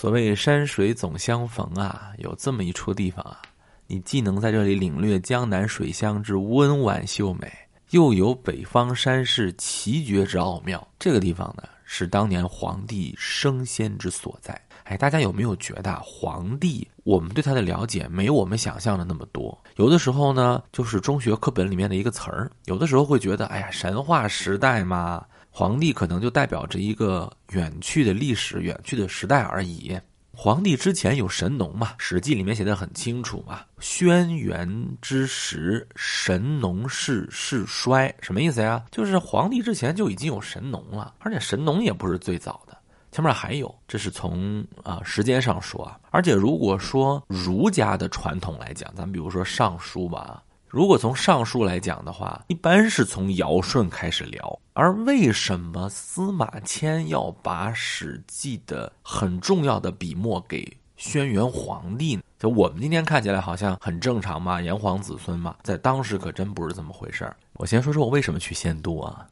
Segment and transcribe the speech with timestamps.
[0.00, 3.42] 所谓山水总相逢啊，有这么一处地方啊，
[3.88, 7.52] 你既能在这里领略江南水乡之温婉秀美，
[7.90, 10.86] 又有北方山势奇绝之奥妙。
[11.00, 14.56] 这个地方呢，是当年皇帝升仙之所在。
[14.84, 19.60] 哎，大家有没有觉得皇帝，我们对他的了解没有我们想象的那么多？
[19.78, 25.26] 有的时候呢，就是中学课本里面的一个词儿；有的时候会觉得，哎呀，神话时代嘛。
[25.58, 29.98] 皇帝可能就代表着一个远去的历史、远去的时代而已。
[30.32, 38.84] 皇帝之前有神农嘛，《史记》里面写的很清楚嘛，“轩辕之时，神农氏世衰”，什么意思呀？
[38.92, 42.78] 就是皇帝之前就已经有神农了，而且神农也不是最早的，
[43.10, 43.74] 前面还有。
[43.88, 45.98] 这是从啊时间上说啊。
[46.12, 50.40] 而且如果说儒家的传统来讲，咱们比如说《尚书》吧。
[50.68, 54.58] 如果从上述来讲的话，一般是从尧舜开始聊。
[54.74, 62.22] 而为什么司马迁要把《史记》的很重要的笔墨给轩辕皇帝呢？
[62.38, 67.34] 就我们今天看起来好像很正常嘛，炎黄子孙嘛，在当时可真不是这么回事儿。
[67.54, 69.26] 我先说说我为什么去仙都啊？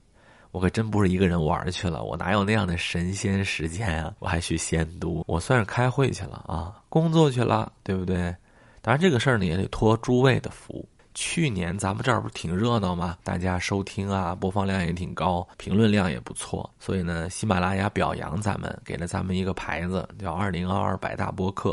[0.52, 4.14] 我可真不是一个人玩去了，我哪有那样的神仙时间啊？
[4.20, 8.34] 我还去仙都，我算是开会去了啊，工作去了，对不对？
[8.80, 10.88] 当然这个事儿呢，也得托诸位的福。
[11.16, 13.16] 去年咱们这儿不是挺热闹吗？
[13.24, 16.70] 大家收听啊，播放量也挺高，评论量也不错。
[16.78, 21.70] 所以呢，喜马拉雅表扬咱们，给了咱们一个牌子，叫“二零二二百大播客”。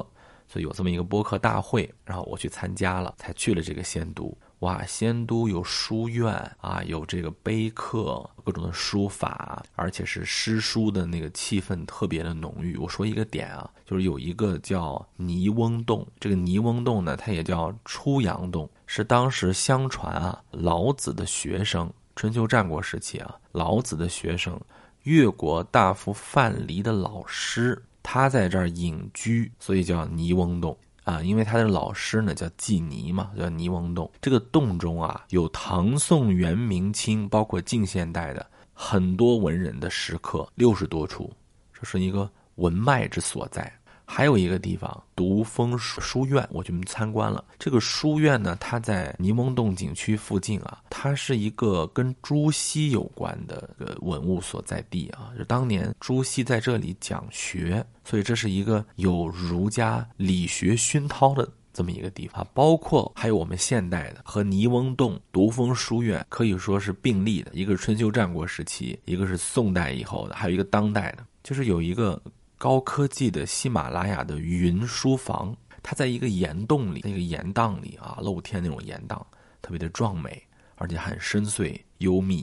[0.48, 4.34] 所以有这么一个播客大会，然后我去参加了，才去了这个仙都。
[4.64, 12.78] 哇，仙都有书院啊，有这个碑刻，各种的书法，而且是诗书的那个气氛特别的浓郁。
[12.78, 24.58] 我说一个点啊，就是有一个叫泥翁洞，这个泥翁洞呢，它也叫出阳洞，是当时相传啊，老子的学生，春秋战国时期啊，老子的学生，
[25.02, 30.78] 越国大夫范蠡的老师，他在这儿隐居，所以叫泥翁洞。
[31.04, 34.10] 啊，因为他的老师呢叫季泥嘛，叫泥翁洞。
[34.22, 41.32] 这个洞中啊，有唐宋元明清，包括近现代的很多文人的石刻，六十多处，
[41.74, 43.72] 这是一个文脉之所在。
[44.16, 47.44] 还有一个地方，独峰书院，我去参观了。
[47.58, 53.68] 这个书院呢，它在尼翁洞景区附近啊，它是一个跟朱熹有关的
[54.02, 55.34] 文物所在地啊。
[55.36, 62.48] 就当年朱熹在这里讲学，所以这是一个有儒家理学熏陶的这么一个地方。
[62.54, 72.22] 包括还有我们现代的和泥翁洞独峰书院可以说是并立的，一个是春秋战国时期，一个是宋代以后的，还有一个当代的，就是有一个。
[72.64, 79.28] 高科技的喜马拉雅的云书房，它在一个岩洞里，那个岩荡里啊，露天那种岩荡，
[79.62, 80.42] 特别的壮美，
[80.76, 82.42] 而且很深邃幽密。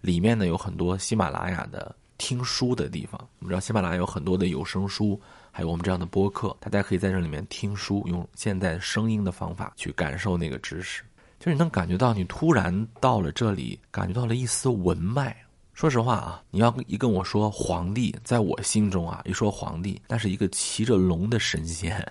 [0.00, 3.20] 里面呢有很多喜马拉雅的听书的地方。
[3.40, 11.02] 我们知道喜马拉雅有很多的有声书，还有我们这样的播客，大家可以在这里面听书，用现在声音的方法去感受那个知识。
[11.40, 15.36] 就是你能感觉到，你突然到了这里，感觉到了一丝文脉。
[15.76, 22.02] 说实话啊，你要一跟我说皇帝，在我心中啊，一说皇帝，那是一个骑着龙的神仙，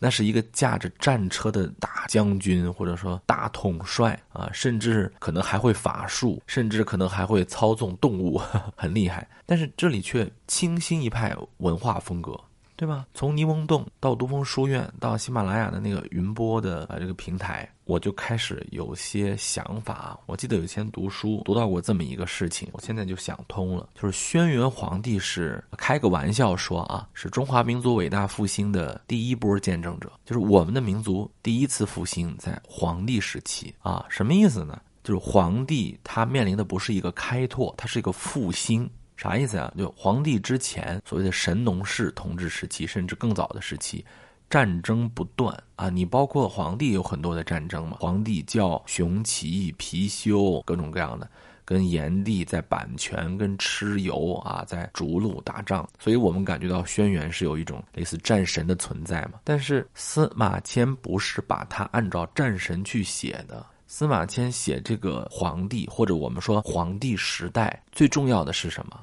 [0.00, 8.36] 那是一个驾着战车的大将军，或者说大统帅啊，甚至可能还会法术，甚至可能还会操纵动物，
[8.74, 9.24] 很厉害。
[9.46, 12.36] 但是这里却清新一派文化风格。
[12.78, 13.08] 对吧？
[13.12, 20.16] 从泥翁洞到独峰书院，到喜马拉雅的那个云播的啊这个平台，我就开始有些想法。
[20.26, 34.06] 我记得有以前读书读到过这么一个事情，我现在就想通了，就是轩辕皇帝是开个玩笑说啊，是中华民族伟大复兴的第一波见证者，就是我们的民族第一次复兴在皇帝时期啊。
[34.08, 34.80] 什么意思呢？
[35.02, 38.88] 就是皇帝他面临的不是一个开拓，他是一个复兴。
[39.18, 39.70] 啥意思啊？
[39.76, 44.04] 就皇帝之前所谓的神农氏统治时期，甚至更早的时期，
[44.48, 45.90] 战争不断啊！
[45.90, 47.96] 你包括皇帝有很多的战争嘛？
[48.00, 51.28] 皇帝叫熊起、貔貅，各种各样的，
[51.64, 55.86] 跟炎帝在版权、跟蚩尤啊，在逐鹿打仗。
[55.98, 59.40] 所以我们感觉到轩辕是有一种类似战神的存在嘛？
[59.42, 63.66] 但是司马迁不是把它按照战神去写的。
[63.90, 69.00] 司马迁写这个皇帝，或者我们说皇帝时代，最重要的是什么？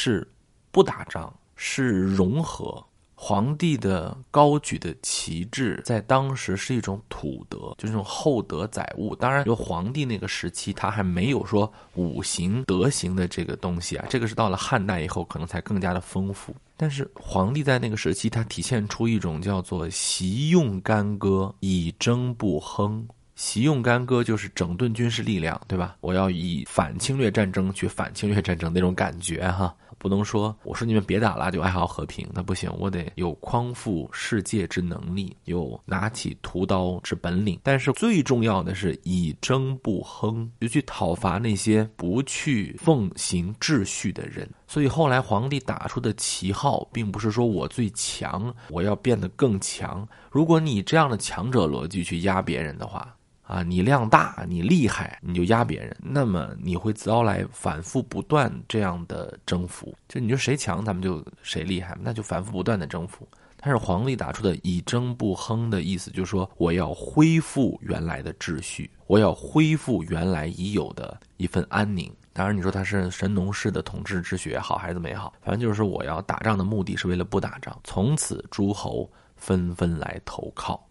[0.00, 0.24] 是
[0.70, 2.80] 不打仗，是融合。
[3.16, 9.12] 皇帝的高举的旗帜，在当时是一种土德，就这种厚德载物。
[9.16, 16.54] 当然，就皇帝那个时期，他还没有说五行德行的这个东西啊，这个是到了汉代以后，可能才更加的丰富。
[16.76, 23.04] 但是，皇帝在那个时期，他体现出一种叫做“习用干戈，以征不亨”。
[23.34, 25.96] 习用干戈就是整顿军事力量，对吧？
[26.00, 29.72] 我要以反侵略战争去反侵略战争那种感觉哈。
[29.98, 37.58] 不能说我说你们别打了就爱好和平，那不行，我得有匡复世界之能力，有拿起屠刀之本领。
[37.62, 44.48] 但是最重要的是以争不亨，就去讨伐那些不去奉行秩序的人。
[44.66, 50.06] 所以后来皇帝打出的旗号，并不是说我最强，我要变得更强。
[50.30, 53.14] 如果你这样的强者逻辑去压别人的话，
[53.48, 59.96] 啊，你量大，你厉害，你就压别人，那么你会遭来反复不断这样的征服。
[60.06, 63.26] 就你说谁强，咱们就谁厉害，那就反复不断的征服。
[63.56, 72.14] 但是皇帝打出的“以征不亨”的意思，就是说我要恢复原来的秩序，我要恢复原来已有的一份安宁。
[72.34, 77.74] 当然，你说他是神农氏的统治之学好还是没好，反正就是我要打仗的目的是为了不打仗。
[77.82, 80.86] 从此诸侯纷纷来投靠，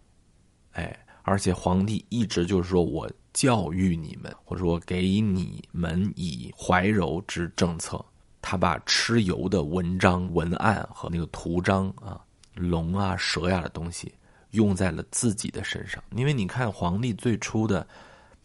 [0.71, 0.97] 哎。
[1.27, 8.03] 而且皇帝一直就是说我教育你们，或者说给你们以怀柔之政策。
[8.41, 12.17] 他把蚩尤的文章、文案和那个图章啊，
[12.55, 14.13] 龙啊、蛇呀的东西，
[14.51, 16.01] 用在了自己的身上。
[16.15, 17.85] 因为你看皇帝最初的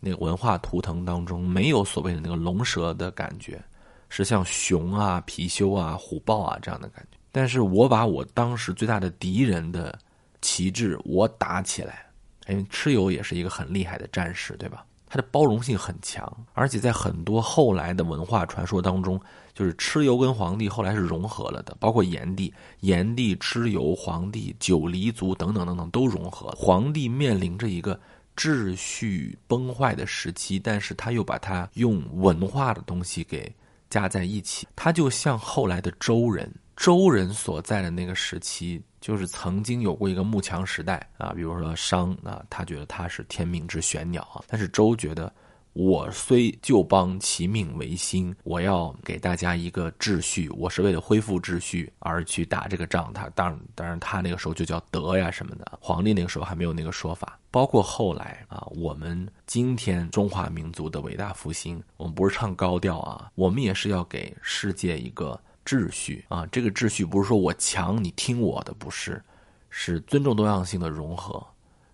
[0.00, 3.62] 那个文化图腾当中，没有所谓的那个龙蛇的感觉，
[4.08, 7.18] 是像熊啊、貔貅啊、虎豹啊这样的感觉。
[7.30, 9.96] 但是我把我当时最大的敌人的
[10.40, 12.06] 旗帜我打起来。
[12.48, 14.84] 因为蚩尤也是一个很厉害的战士，对吧？
[15.08, 19.20] 他的包容性很强，而且在很多后来的文化传说当中，
[19.52, 22.50] 就是蚩尤跟黄帝后来是融合了的，包括炎帝、
[22.80, 26.50] 炎帝、蚩尤、黄帝、九黎族等等等等都融合。
[26.56, 28.00] 黄帝面临着一个
[28.34, 33.54] 秩序崩坏的时期，但是他又把它用文化的东西给
[33.90, 36.50] 加在一起，他就像后来的周人。
[36.76, 45.32] 周人所在的那个时期，就是曾经有过一个慕强时代啊，比如说商啊，他觉得他是天命之玄鸟啊，但是周觉得
[45.74, 53.12] 我虽旧邦，其命维新，我要给大家一个秩序，我是为了恢复秩序而去打这个仗。
[53.12, 57.38] 他当然，当然他那个时候就叫德呀什么的，皇帝那个时候还没有那个说法。
[57.50, 65.38] 包括后来啊，我们今天中华民族的伟大复兴，我们不是唱高调啊，我们也是要给世界一个。
[65.64, 69.22] 秩序啊，这个秩序不是说我强你听我的，不是，
[69.70, 71.44] 是尊重多样性的融合，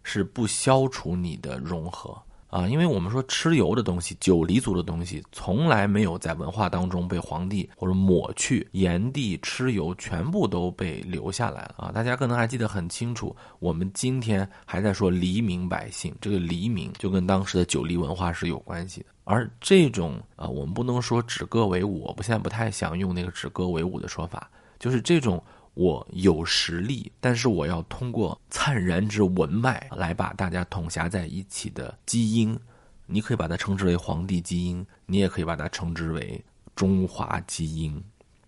[0.03, 2.21] 是不消除你的融合。
[2.49, 2.67] 啊。
[2.67, 11.93] 因为我们说蚩尤的东西、九黎族的东西，从来没有在文化当中被皇帝或者抹去，炎帝、蚩尤全部都被留下来了啊。
[11.93, 19.07] 大家可能还记得很清楚，我们今天还在说黎民百姓，这个黎民就跟当时的九黎文化是有关系的。
[19.25, 25.43] 而这种啊，我们不能说止戈为武，我现在不太想用那个止戈为武的说法，就是这种
[25.79, 32.59] 我有实力，但是我要通过灿然之文脉来把大家统辖在一起的基因，
[33.07, 36.45] 你可以把它称之为皇帝基因，你也可以把它称之为
[36.75, 38.03] 中华基因。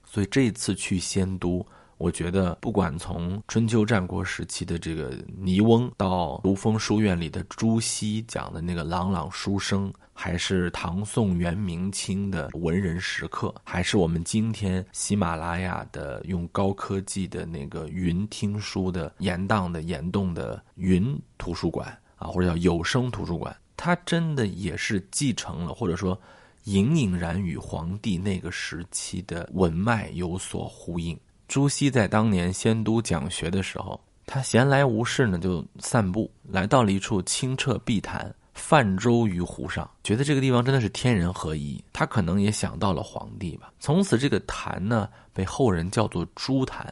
[0.05, 1.65] 所以这次去仙都。
[2.01, 21.87] 我觉得，不管从春秋战国时期的这个倪翁，到卢峰书院里的朱熹讲的那个朗朗书声，还是唐宋元明清的文人时刻，还是我们今天喜马拉雅的用高科技的那个云听书的延宕的延动的云图书馆
[22.17, 26.19] 啊，或者叫有声图书馆，它真的也是继承了，或者说
[26.65, 31.15] 隐隐然与皇帝那个时期的文脉有所呼应。
[31.51, 41.83] 朱熹在当年仙都讲学的时候，他闲来无事呢，就散步，来到了一处清澈碧潭，泛舟于湖上，觉得这个地方真的是天人合一。
[41.93, 43.73] 他可能也想到了皇帝吧。
[43.81, 46.89] 从此，这个潭呢，被后人叫做朱潭，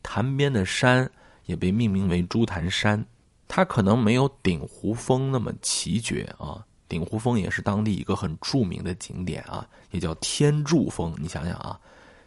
[0.00, 1.10] 潭边的山
[1.46, 3.04] 也被命名为朱潭山。
[3.48, 11.12] 它可能没有鼎湖峰那么奇绝啊，鼎湖峰也是当地一个很著名的景点啊，也叫天柱峰。
[11.18, 11.76] 你想想啊。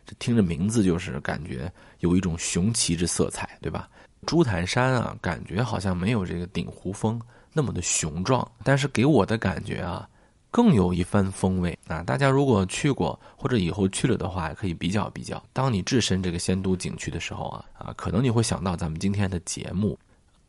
[0.06, 3.90] 这听着名字就是感觉有一种雄奇之色彩，对吧？
[4.26, 7.20] 朱潭山啊，感觉好像没有这个鼎湖峰
[7.54, 10.08] 那么的雄壮，但是给我的感觉啊，
[10.52, 12.04] 更有一番风味啊！
[12.04, 15.44] 大家如果去过或者以后去了的话，可以比较比较。
[15.54, 19.98] 当你置身这个仙都景区的时候啊啊，可能你会想到咱们今天的节目，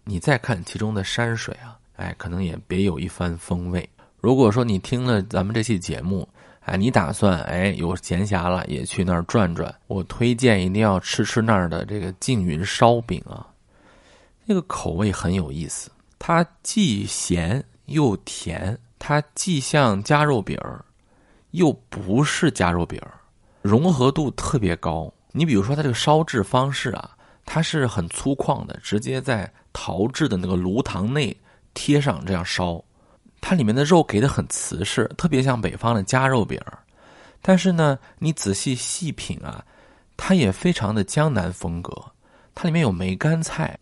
[0.04, 3.88] 你再看其中的山水啊，哎，可能也别有一番风味。
[4.20, 6.28] 如果说你听了咱们这期节目，
[6.64, 9.74] 哎，你打算哎有闲暇了也去那儿转转？
[9.88, 13.46] 我推荐一定要吃吃那儿的这个缙云烧饼啊，
[14.44, 20.84] 那个口味很有意思，它既咸又甜，它既像夹肉饼儿，
[21.50, 23.14] 又不是夹肉饼儿，
[23.60, 25.12] 融合度特别高。
[25.32, 27.10] 你比如说它这个烧制方式啊，
[27.44, 31.36] 它是很粗犷的，直接在陶制的那个炉膛内
[31.74, 32.82] 贴上这样烧。
[33.42, 36.58] 它里面的肉给的很瓷实，特别像北方的夹肉饼。
[37.42, 39.62] 但是呢，你仔细细品啊，
[40.16, 41.92] 它也非常的江南风格。
[42.54, 43.76] 它里面有梅干菜，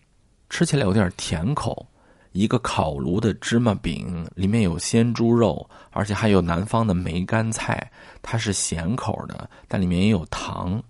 [0.48, 1.86] 吃起来有点甜口。
[2.32, 7.90] 一个烤炉的芝麻饼，里面有鲜猪肉，而且还有南方的梅干菜，
[8.22, 10.82] 它是咸口的，但里面也有糖。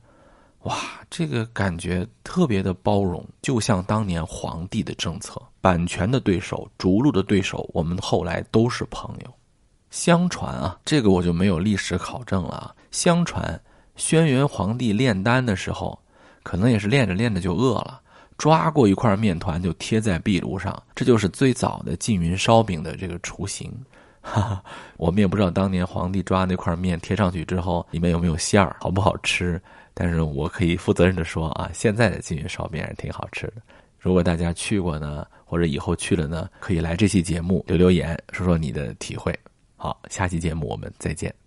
[0.64, 0.76] 哇，
[1.10, 5.42] 这个感觉特别的包容，就像当年皇帝的政策。
[5.60, 9.30] 版权的对手，逐鹿的对手，我们后来都是朋友。
[9.90, 12.74] 相传啊，这个我就没有历史考证了啊。
[12.92, 13.60] 相传，
[13.96, 15.98] 轩辕皇帝炼丹的时候，
[16.44, 18.00] 可能也是练着练着就饿了。
[18.38, 23.70] 抓过一块面团就贴在壁炉上，这就是最早的缙云烧饼的这个雏形。
[24.20, 24.64] 哈哈，
[24.96, 29.60] 我们也不知道当年皇帝抓那块面贴上去之后里面有没有馅儿，好不好吃。
[29.94, 33.54] 但是我可以负责任的说啊，现在的金云烧面是挺好吃的。
[33.98, 39.36] 如果大家去过呢，或者以后去了呢，可以来这期节目留留言，说说你的体会。
[39.76, 41.40] 好，下期节目我们再见。